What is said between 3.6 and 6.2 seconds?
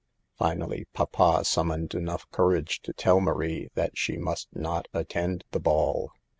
that she must not attend the ball.